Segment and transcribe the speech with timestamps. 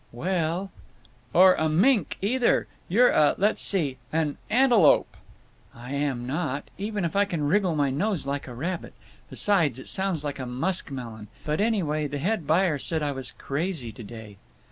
[0.11, 0.71] "Well—"
[1.31, 2.65] "Or a mink, either.
[2.89, 5.15] You're a—let's see—an antelope."
[5.75, 6.69] "I am not!
[6.79, 8.95] Even if I can wriggle my nose like a rabbit.
[9.29, 11.27] Besides, it sounds like a muskmelon.
[11.45, 14.37] But, anyway, the head buyer said I was crazy to day."